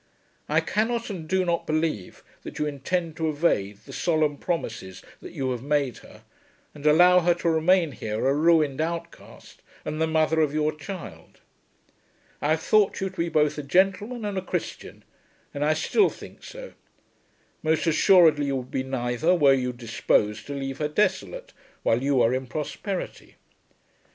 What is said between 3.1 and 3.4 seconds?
to